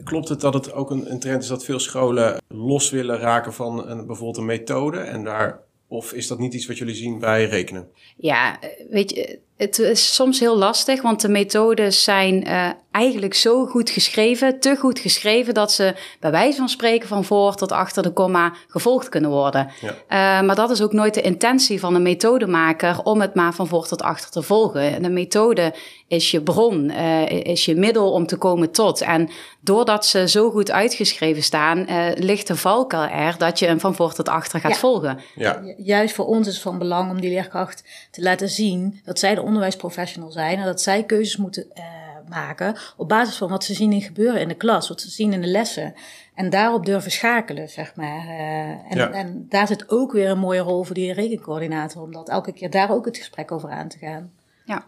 klopt 0.04 0.28
het 0.28 0.40
dat 0.40 0.54
het 0.54 0.72
ook 0.72 0.90
een, 0.90 1.10
een 1.10 1.20
trend 1.20 1.42
is 1.42 1.48
dat 1.48 1.64
veel 1.64 1.78
scholen 1.78 2.40
los 2.48 2.90
willen 2.90 3.18
raken 3.18 3.52
van 3.52 3.88
een, 3.88 4.06
bijvoorbeeld 4.06 4.36
een 4.36 4.44
methode 4.44 4.98
en 4.98 5.24
daar 5.24 5.60
of 5.92 6.12
is 6.12 6.26
dat 6.26 6.38
niet 6.38 6.54
iets 6.54 6.66
wat 6.66 6.78
jullie 6.78 6.94
zien 6.94 7.18
bij 7.18 7.44
rekenen? 7.44 7.88
Ja, 8.16 8.60
eh, 8.60 8.86
weet 8.90 9.10
je, 9.10 9.38
het 9.62 9.78
is 9.78 10.14
soms 10.14 10.40
heel 10.40 10.56
lastig, 10.56 11.02
want 11.02 11.20
de 11.20 11.28
methodes 11.28 12.04
zijn 12.04 12.44
eh, 12.44 12.68
eigenlijk 12.90 13.34
zo 13.34 13.66
goed 13.66 13.90
geschreven, 13.90 14.60
te 14.60 14.76
goed 14.76 14.98
geschreven, 14.98 15.54
dat 15.54 15.72
ze 15.72 15.94
bij 16.20 16.30
wijze 16.30 16.56
van 16.58 16.68
spreken 16.68 17.08
van 17.08 17.24
voor 17.24 17.54
tot 17.54 17.72
achter 17.72 18.02
de 18.02 18.10
komma 18.10 18.52
gevolgd 18.68 19.08
kunnen 19.08 19.30
worden. 19.30 19.70
Ja. 19.80 19.94
Eh, 20.08 20.46
maar 20.46 20.54
dat 20.54 20.70
is 20.70 20.82
ook 20.82 20.92
nooit 20.92 21.14
de 21.14 21.20
intentie 21.20 21.80
van 21.80 21.94
een 21.94 22.02
methodemaker 22.02 23.02
om 23.02 23.20
het 23.20 23.34
maar 23.34 23.54
van 23.54 23.66
voor 23.66 23.86
tot 23.86 24.02
achter 24.02 24.30
te 24.30 24.42
volgen. 24.42 25.02
De 25.02 25.08
methode 25.08 25.74
is 26.08 26.30
je 26.30 26.40
bron, 26.40 26.90
eh, 26.90 27.30
is 27.30 27.64
je 27.64 27.76
middel 27.76 28.12
om 28.12 28.26
te 28.26 28.36
komen 28.36 28.70
tot. 28.70 29.00
En 29.00 29.30
doordat 29.60 30.06
ze 30.06 30.28
zo 30.28 30.50
goed 30.50 30.70
uitgeschreven 30.70 31.42
staan, 31.42 31.86
eh, 31.86 32.06
ligt 32.14 32.46
de 32.46 32.56
valkuil 32.56 33.08
er 33.08 33.34
dat 33.38 33.58
je 33.58 33.66
hem 33.66 33.80
van 33.80 33.94
voor 33.94 34.12
tot 34.12 34.28
achter 34.28 34.60
gaat 34.60 34.70
Ja. 34.72 34.76
volgen. 34.78 35.18
Ja, 35.34 35.60
Juist 35.76 36.14
voor 36.14 36.26
ons 36.26 36.46
is 36.46 36.52
het 36.54 36.62
van 36.62 36.78
belang 36.78 37.10
om 37.10 37.20
die 37.20 37.30
leerkracht 37.30 37.84
te 38.10 38.22
laten 38.22 38.48
zien 38.48 39.00
dat 39.04 39.18
zij 39.18 39.34
de 39.34 39.42
onderwijsprofessional 39.52 40.30
zijn 40.30 40.58
en 40.58 40.64
dat 40.64 40.80
zij 40.80 41.04
keuzes 41.04 41.36
moeten 41.36 41.66
eh, 41.72 41.84
maken 42.28 42.76
op 42.96 43.08
basis 43.08 43.36
van 43.36 43.48
wat 43.48 43.64
ze 43.64 43.74
zien 43.74 43.92
in 43.92 44.00
gebeuren 44.02 44.40
in 44.40 44.48
de 44.48 44.54
klas, 44.54 44.88
wat 44.88 45.00
ze 45.00 45.10
zien 45.10 45.32
in 45.32 45.40
de 45.40 45.46
lessen. 45.46 45.94
En 46.34 46.50
daarop 46.50 46.86
durven 46.86 47.10
schakelen, 47.10 47.68
zeg 47.68 47.96
maar. 47.96 48.26
Eh, 48.26 48.68
en, 48.68 48.96
Ja. 48.96 49.10
en 49.10 49.46
daar 49.48 49.66
zit 49.66 49.90
ook 49.90 50.12
weer 50.12 50.30
een 50.30 50.38
mooie 50.38 50.60
rol 50.60 50.84
voor 50.84 50.94
die 50.94 51.12
rekencoördinator, 51.12 52.02
om 52.02 52.12
dat 52.12 52.28
elke 52.28 52.52
keer 52.52 52.70
daar 52.70 52.90
ook 52.90 53.04
het 53.04 53.16
gesprek 53.16 53.52
over 53.52 53.70
aan 53.70 53.88
te 53.88 53.98
gaan. 53.98 54.32
Ja. 54.66 54.84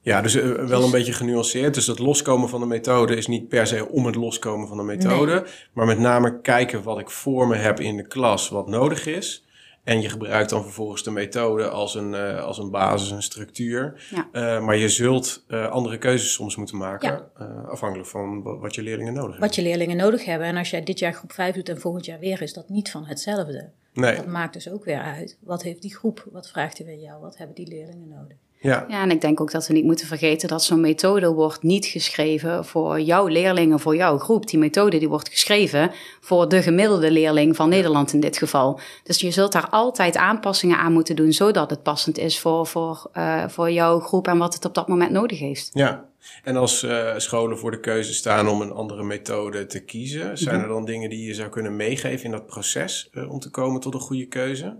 ja 0.00 0.20
dus 0.22 0.34
eh, 0.34 0.48
wel 0.50 0.84
een 0.84 0.90
beetje 0.90 1.12
genuanceerd. 1.12 1.74
Dus 1.74 1.86
het 1.86 1.98
loskomen 1.98 2.48
van 2.48 2.60
de 2.60 2.66
methode 2.66 3.16
is 3.16 3.26
niet 3.26 3.48
per 3.48 3.66
se 3.66 3.88
om 3.88 4.06
het 4.06 4.14
loskomen 4.14 4.68
van 4.68 4.76
de 4.76 4.82
methode, 4.82 5.46
maar 5.72 5.86
met 5.86 5.98
name 5.98 6.40
kijken 6.40 6.82
wat 6.82 6.98
ik 6.98 7.10
voor 7.10 7.48
me 7.48 7.56
heb 7.56 7.80
in 7.80 7.96
de 7.96 8.06
klas, 8.06 8.48
wat 8.48 8.68
nodig 8.68 9.06
is. 9.06 9.46
En 9.88 10.00
je 10.00 10.08
gebruikt 10.08 10.50
dan 10.50 10.62
vervolgens 10.62 11.02
de 11.02 11.10
methode 11.10 11.68
als 11.68 11.94
een, 11.94 12.12
uh, 12.12 12.44
als 12.44 12.58
een 12.58 12.70
basis, 12.70 13.10
een 13.10 13.22
structuur. 13.22 14.06
Ja. 14.10 14.28
Uh, 14.32 14.64
maar 14.64 14.76
je 14.76 14.88
zult 14.88 15.44
uh, 15.48 15.68
andere 15.68 15.98
keuzes 15.98 16.32
soms 16.32 16.56
moeten 16.56 16.76
maken, 16.76 17.30
afhankelijk 17.68 18.08
van 18.08 18.42
wat 18.42 18.74
je 18.74 18.82
leerlingen 18.82 19.12
nodig 19.12 19.30
hebben. 19.30 19.46
Wat 19.46 19.54
je 19.54 19.62
leerlingen 19.62 19.96
nodig 19.96 20.24
hebben. 20.24 20.46
En 20.46 20.56
als 20.56 20.70
jij 20.70 20.82
dit 20.82 20.98
jaar 20.98 21.12
groep 21.12 21.32
5 21.32 21.54
doet 21.54 21.68
en 21.68 21.80
volgend 21.80 22.04
jaar 22.04 22.18
weer, 22.18 22.42
is 22.42 22.52
dat 22.52 22.68
niet 22.68 22.90
van 22.90 23.04
hetzelfde. 23.04 23.70
Nee. 23.92 24.16
Dat 24.16 24.26
maakt 24.26 24.52
dus 24.52 24.70
ook 24.70 24.84
weer 24.84 25.00
uit. 25.00 25.36
Wat 25.40 25.62
heeft 25.62 25.82
die 25.82 25.94
groep? 25.94 26.26
Wat 26.32 26.48
vraagt 26.48 26.78
hij 26.78 26.86
van 26.86 27.00
jou? 27.00 27.20
Wat 27.20 27.36
hebben 27.36 27.56
die 27.56 27.68
leerlingen 27.68 28.08
nodig? 28.08 28.36
Ja. 28.60 28.84
ja, 28.88 29.02
en 29.02 29.10
ik 29.10 29.20
denk 29.20 29.40
ook 29.40 29.50
dat 29.50 29.66
we 29.66 29.72
niet 29.72 29.84
moeten 29.84 30.06
vergeten 30.06 30.48
dat 30.48 30.62
zo'n 30.62 30.80
methode 30.80 31.32
wordt 31.32 31.62
niet 31.62 31.86
geschreven 31.86 32.64
voor 32.64 33.00
jouw 33.00 33.26
leerlingen, 33.26 33.80
voor 33.80 33.96
jouw 33.96 34.18
groep. 34.18 34.46
Die 34.46 34.58
methode 34.58 34.98
die 34.98 35.08
wordt 35.08 35.28
geschreven 35.28 35.90
voor 36.20 36.48
de 36.48 36.62
gemiddelde 36.62 37.10
leerling 37.10 37.56
van 37.56 37.68
Nederland 37.68 38.12
in 38.12 38.20
dit 38.20 38.38
geval. 38.38 38.80
Dus 39.02 39.20
je 39.20 39.30
zult 39.30 39.52
daar 39.52 39.68
altijd 39.68 40.16
aanpassingen 40.16 40.78
aan 40.78 40.92
moeten 40.92 41.16
doen, 41.16 41.32
zodat 41.32 41.70
het 41.70 41.82
passend 41.82 42.18
is 42.18 42.38
voor, 42.38 42.66
voor, 42.66 43.10
uh, 43.14 43.48
voor 43.48 43.70
jouw 43.70 44.00
groep 44.00 44.28
en 44.28 44.38
wat 44.38 44.54
het 44.54 44.64
op 44.64 44.74
dat 44.74 44.88
moment 44.88 45.10
nodig 45.10 45.38
heeft. 45.38 45.70
Ja, 45.72 46.08
en 46.42 46.56
als 46.56 46.82
uh, 46.82 47.12
scholen 47.16 47.58
voor 47.58 47.70
de 47.70 47.80
keuze 47.80 48.14
staan 48.14 48.48
om 48.48 48.60
een 48.60 48.72
andere 48.72 49.02
methode 49.02 49.66
te 49.66 49.84
kiezen, 49.84 50.38
zijn 50.38 50.60
er 50.60 50.68
dan 50.68 50.84
dingen 50.84 51.10
die 51.10 51.26
je 51.26 51.34
zou 51.34 51.48
kunnen 51.48 51.76
meegeven 51.76 52.24
in 52.24 52.30
dat 52.30 52.46
proces 52.46 53.08
uh, 53.12 53.30
om 53.30 53.38
te 53.38 53.50
komen 53.50 53.80
tot 53.80 53.94
een 53.94 54.00
goede 54.00 54.26
keuze? 54.26 54.76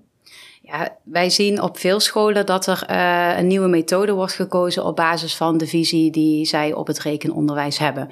Ja, 0.70 0.98
wij 1.04 1.30
zien 1.30 1.62
op 1.62 1.78
veel 1.78 2.00
scholen 2.00 2.46
dat 2.46 2.66
er 2.66 2.86
uh, 2.90 3.38
een 3.38 3.46
nieuwe 3.46 3.68
methode 3.68 4.12
wordt 4.12 4.32
gekozen 4.32 4.84
op 4.84 4.96
basis 4.96 5.36
van 5.36 5.58
de 5.58 5.66
visie 5.66 6.10
die 6.10 6.44
zij 6.44 6.72
op 6.72 6.86
het 6.86 6.98
rekenonderwijs 6.98 7.78
hebben. 7.78 8.10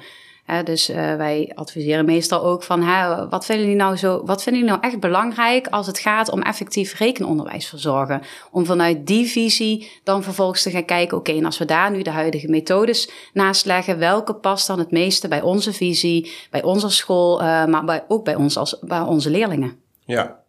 Dus 0.63 0.89
uh, 0.89 0.95
wij 1.15 1.51
adviseren 1.55 2.05
meestal 2.05 2.43
ook 2.43 2.63
van, 2.63 2.81
hè, 2.81 3.29
wat, 3.29 3.45
vinden 3.45 3.65
jullie 3.65 3.81
nou 3.81 3.95
zo, 3.95 4.21
wat 4.25 4.43
vinden 4.43 4.61
jullie 4.61 4.77
nou 4.77 4.91
echt 4.91 4.99
belangrijk 4.99 5.67
als 5.67 5.87
het 5.87 5.99
gaat 5.99 6.29
om 6.29 6.41
effectief 6.41 6.99
rekenonderwijs 6.99 7.67
verzorgen? 7.67 8.21
Om 8.51 8.65
vanuit 8.65 9.07
die 9.07 9.27
visie 9.27 9.91
dan 10.03 10.23
vervolgens 10.23 10.63
te 10.63 10.71
gaan 10.71 10.85
kijken, 10.85 11.17
oké, 11.17 11.31
en 11.31 11.45
als 11.45 11.57
we 11.57 11.65
daar 11.65 11.91
nu 11.91 12.01
de 12.01 12.09
huidige 12.09 12.47
methodes 12.47 13.09
naast 13.33 13.65
leggen, 13.65 13.99
welke 13.99 14.35
past 14.35 14.67
dan 14.67 14.79
het 14.79 14.91
meeste 14.91 15.27
bij 15.27 15.41
onze 15.41 15.73
visie, 15.73 16.31
bij 16.51 16.63
onze 16.63 16.89
school, 16.89 17.39
maar 17.41 17.85
bij, 17.85 18.03
ook 18.07 18.23
bij, 18.23 18.35
ons 18.35 18.57
als, 18.57 18.79
bij 18.81 18.99
onze 18.99 19.29
leerlingen? 19.29 19.79
Ja, 20.05 20.45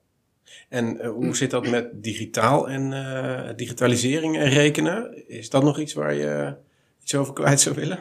en 0.69 0.97
uh, 0.97 1.11
hoe 1.11 1.37
zit 1.37 1.51
dat 1.51 1.69
met 1.69 2.03
digitaal 2.03 2.69
en 2.69 2.93
uh, 2.93 3.57
digitalisering 3.57 4.39
en 4.39 4.49
rekenen? 4.49 5.29
Is 5.29 5.51
dat 5.51 5.63
nog 5.63 5.79
iets 5.79 5.93
waar 5.93 6.15
je 6.15 6.55
iets 7.03 7.15
over 7.15 7.33
kwijt 7.33 7.61
zou 7.61 7.75
willen? 7.75 7.99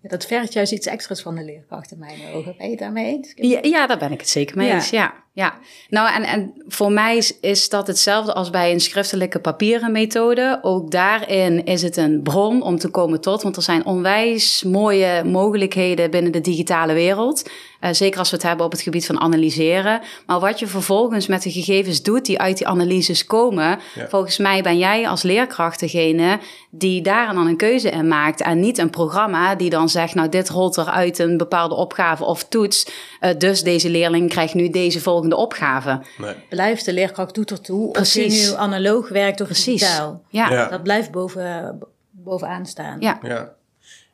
Ja, 0.00 0.08
dat 0.08 0.26
vergt 0.26 0.52
juist 0.52 0.72
iets 0.72 0.86
extra's 0.86 1.22
van 1.22 1.34
de 1.34 1.44
leerkracht 1.44 1.92
in 1.92 1.98
mijn 1.98 2.20
ogen. 2.32 2.54
Ben 2.56 2.64
je 2.64 2.70
het 2.70 2.80
daarmee 2.80 3.06
eens? 3.06 3.32
Ja, 3.36 3.58
ja, 3.62 3.86
daar 3.86 3.98
ben 3.98 4.12
ik 4.12 4.20
het 4.20 4.28
zeker 4.28 4.56
mee 4.56 4.72
eens. 4.72 4.90
Ja. 4.90 5.23
Ja. 5.34 5.54
Nou, 5.88 6.14
en, 6.14 6.22
en 6.22 6.52
voor 6.66 6.92
mij 6.92 7.16
is, 7.16 7.38
is 7.40 7.68
dat 7.68 7.86
hetzelfde 7.86 8.34
als 8.34 8.50
bij 8.50 8.72
een 8.72 8.80
schriftelijke 8.80 9.38
papieren 9.40 9.92
methode. 9.92 10.58
Ook 10.62 10.90
daarin 10.90 11.64
is 11.64 11.82
het 11.82 11.96
een 11.96 12.22
bron 12.22 12.62
om 12.62 12.78
te 12.78 12.88
komen 12.88 13.20
tot, 13.20 13.42
want 13.42 13.56
er 13.56 13.62
zijn 13.62 13.86
onwijs 13.86 14.62
mooie 14.62 15.24
mogelijkheden 15.24 16.10
binnen 16.10 16.32
de 16.32 16.40
digitale 16.40 16.92
wereld. 16.92 17.50
Uh, 17.80 17.90
zeker 17.92 18.18
als 18.18 18.30
we 18.30 18.36
het 18.36 18.44
hebben 18.44 18.66
op 18.66 18.72
het 18.72 18.80
gebied 18.80 19.06
van 19.06 19.20
analyseren. 19.20 20.00
Maar 20.26 20.40
wat 20.40 20.58
je 20.58 20.66
vervolgens 20.66 21.26
met 21.26 21.42
de 21.42 21.50
gegevens 21.50 22.02
doet 22.02 22.24
die 22.24 22.38
uit 22.38 22.56
die 22.56 22.66
analyses 22.66 23.26
komen, 23.26 23.78
Ja. 23.94 24.08
volgens 24.08 24.38
mij 24.38 24.62
ben 24.62 24.78
jij 24.78 25.08
als 25.08 25.22
leerkracht 25.22 25.80
degene 25.80 26.38
die 26.70 27.02
daar 27.02 27.34
dan 27.34 27.46
een 27.46 27.56
keuze 27.56 27.90
in 27.90 28.08
maakt. 28.08 28.40
En 28.40 28.60
niet 28.60 28.78
een 28.78 28.90
programma 28.90 29.54
die 29.54 29.70
dan 29.70 29.88
zegt, 29.88 30.14
nou 30.14 30.28
dit 30.28 30.48
rolt 30.48 30.76
er 30.76 30.86
uit 30.86 31.18
een 31.18 31.36
bepaalde 31.36 31.74
opgave 31.74 32.24
of 32.24 32.44
toets. 32.44 32.86
Uh, 33.20 33.30
dus 33.38 33.62
deze 33.62 33.90
leerling 33.90 34.28
krijgt 34.28 34.54
nu 34.54 34.70
deze 34.70 35.00
volgende 35.00 35.22
opgave. 35.32 36.02
Nee. 36.18 36.34
Blijft 36.48 36.84
de 36.84 36.92
leerkracht 36.92 37.34
doet 37.34 37.50
ertoe 37.50 37.86
of 37.86 37.92
Precies. 37.92 38.44
je 38.44 38.50
nu 38.50 38.56
analoog 38.56 39.08
werkt 39.08 39.40
of 39.40 39.46
Precies. 39.46 39.80
digitaal. 39.80 40.22
Ja. 40.28 40.50
Ja. 40.50 40.68
Dat 40.68 40.82
blijft 40.82 41.10
boven, 41.10 41.78
bovenaan 42.10 42.66
staan. 42.66 43.00
Ja. 43.00 43.18
Ja. 43.22 43.54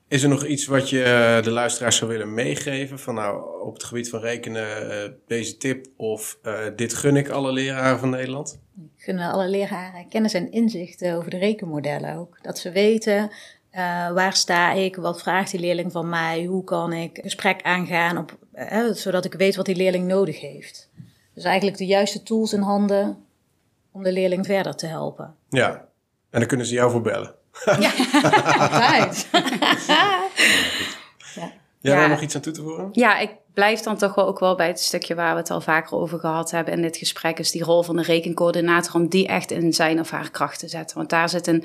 Is 0.09 0.23
er 0.23 0.29
nog 0.29 0.45
iets 0.47 0.67
wat 0.67 0.91
je 0.91 1.03
eh, 1.03 1.43
de 1.43 1.51
luisteraars 1.51 1.97
zou 1.97 2.11
willen 2.11 2.35
meegeven? 2.35 2.99
Van 2.99 3.15
nou, 3.15 3.61
op 3.63 3.75
het 3.75 3.85
gebied 3.85 4.09
van 4.09 4.21
rekenen, 4.21 4.91
eh, 4.91 5.11
deze 5.27 5.57
tip 5.57 5.87
of 5.97 6.39
eh, 6.43 6.59
dit 6.77 6.95
gun 6.95 7.17
ik 7.17 7.29
alle 7.29 7.53
leraren 7.53 7.99
van 7.99 8.11
Nederland? 8.11 8.59
Ik 8.97 9.05
gun 9.05 9.19
alle 9.19 9.49
leraren 9.49 10.09
kennis 10.09 10.35
en 10.35 10.53
inzichten 10.53 11.15
over 11.15 11.31
de 11.31 11.39
rekenmodellen 11.39 12.17
ook. 12.17 12.39
Dat 12.43 12.59
ze 12.59 12.71
weten 12.71 13.31
uh, 13.75 14.13
waar 14.13 14.37
sta 14.37 14.73
ik, 14.73 14.97
wat 14.97 15.23
vraagt 15.23 15.51
die 15.51 15.61
leerling 15.61 15.93
van 15.93 16.09
mij, 16.09 16.45
hoe 16.45 16.65
kan 16.65 16.93
ik 16.93 17.19
gesprek 17.23 17.63
aangaan, 17.63 18.19
op, 18.19 18.39
uh, 18.55 18.93
zodat 18.93 19.25
ik 19.25 19.33
weet 19.33 19.57
wat 19.57 19.67
die 19.67 19.77
leerling 19.77 20.07
nodig 20.07 20.41
heeft. 20.41 20.90
Dus 21.41 21.49
eigenlijk 21.49 21.79
de 21.79 21.87
juiste 21.87 22.23
tools 22.23 22.53
in 22.53 22.61
handen 22.61 23.25
om 23.93 24.03
de 24.03 24.13
leerling 24.13 24.47
verder 24.47 24.77
te 24.77 24.87
helpen. 24.87 25.35
Ja, 25.49 25.71
en 26.31 26.39
dan 26.39 26.47
kunnen 26.47 26.67
ze 26.67 26.75
jou 26.75 26.91
voor 26.91 27.01
bellen. 27.01 27.35
Ja, 27.79 27.93
altijd. 28.59 29.29
Jij 31.81 31.95
Ja. 31.95 32.07
nog 32.07 32.21
iets 32.21 32.35
aan 32.35 32.41
toe 32.41 32.53
te 32.53 32.63
voegen? 32.63 32.89
Ja, 32.93 33.19
ik 33.19 33.31
blijf 33.55 33.81
dan 33.81 33.97
toch 33.97 34.15
wel 34.15 34.27
ook 34.27 34.39
wel 34.39 34.57
bij 34.57 34.67
het 34.67 34.81
stukje 34.81 35.15
waar 35.15 35.33
we 35.33 35.41
het 35.41 35.51
al 35.51 35.61
vaker 35.61 35.97
over 35.97 36.19
gehad 36.19 36.51
hebben 36.51 36.75
in 36.75 36.83
dit 36.83 36.97
gesprek, 36.97 37.39
is 37.39 37.51
die 37.51 37.65
rol 37.65 37.83
van 37.83 37.97
de 37.97 38.03
rekencoördinator 38.03 38.95
om 38.95 39.09
die 39.09 39.27
echt 39.27 39.51
in 39.51 39.73
zijn 39.73 40.01
of 40.01 40.11
haar 40.11 40.31
kracht 40.31 40.59
te 40.59 40.69
zetten. 40.69 40.97
Want 40.97 41.11
daar 41.11 41.29
zit 41.29 41.47
een 41.47 41.65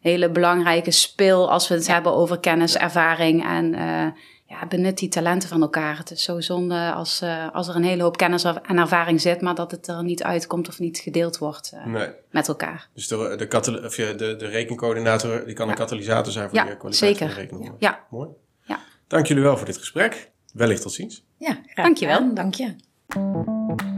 hele 0.00 0.30
belangrijke 0.30 0.90
spil 0.90 1.50
als 1.50 1.68
we 1.68 1.74
het 1.74 1.86
hebben 1.86 2.14
over 2.14 2.40
kennis, 2.40 2.76
ervaring 2.76 3.44
en 3.46 3.74
uh, 3.74 4.06
ja, 4.48 4.66
benut 4.66 4.98
die 4.98 5.08
talenten 5.08 5.48
van 5.48 5.62
elkaar. 5.62 5.98
Het 5.98 6.10
is 6.10 6.22
zo 6.22 6.40
zonde 6.40 6.92
als, 6.92 7.22
uh, 7.22 7.54
als 7.54 7.68
er 7.68 7.76
een 7.76 7.84
hele 7.84 8.02
hoop 8.02 8.16
kennis 8.16 8.44
en 8.44 8.78
ervaring 8.78 9.20
zit, 9.20 9.40
maar 9.40 9.54
dat 9.54 9.70
het 9.70 9.88
er 9.88 10.02
niet 10.04 10.22
uitkomt 10.22 10.68
of 10.68 10.78
niet 10.78 10.98
gedeeld 10.98 11.38
wordt 11.38 11.72
uh, 11.74 11.86
Nee. 11.86 12.08
met 12.30 12.48
elkaar. 12.48 12.88
Dus 12.94 13.08
de, 13.08 13.34
de, 13.36 13.46
katal- 13.48 13.84
of 13.84 13.96
ja, 13.96 14.12
de, 14.12 14.36
de 14.36 14.46
rekencoördinator 14.46 15.44
die 15.44 15.54
kan 15.54 15.68
een 15.68 15.74
katalysator 15.74 16.32
zijn 16.32 16.48
voor 16.48 16.58
Ja, 16.58 16.64
de 16.64 16.76
kwaliteit 16.76 17.18
van 17.18 17.26
de 17.26 17.32
zeker. 17.32 17.42
rekenonderwijs. 17.42 17.82
Ja. 17.82 18.04
Mooi. 18.10 18.28
Ja. 18.62 18.78
Dank 19.06 19.26
jullie 19.26 19.42
wel 19.42 19.56
voor 19.56 19.66
dit 19.66 19.76
gesprek. 19.76 20.30
Wellicht 20.52 20.82
tot 20.82 20.92
ziens. 20.92 21.24
Ja, 21.36 21.58
graag 21.66 21.84
Dankjewel. 21.86 22.34
Dank 22.34 22.54
je. 22.54 23.94